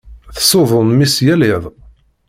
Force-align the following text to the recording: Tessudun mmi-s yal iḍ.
Tessudun 0.35 0.87
mmi-s 0.89 1.15
yal 1.25 1.41
iḍ. 1.53 1.63